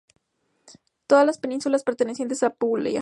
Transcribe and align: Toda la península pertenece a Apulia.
Toda 1.05 1.25
la 1.25 1.33
península 1.33 1.77
pertenece 1.77 2.23
a 2.43 2.47
Apulia. 2.47 2.99